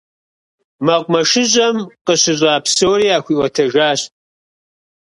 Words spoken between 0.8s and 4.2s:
МэкъумэшыщӀэм къыщыщӀа псори яхуиӀуэтэжащ.